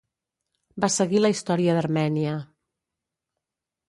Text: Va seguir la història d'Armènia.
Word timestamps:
Va 0.85 0.87
seguir 0.93 1.19
la 1.21 1.29
història 1.33 1.75
d'Armènia. 1.79 2.33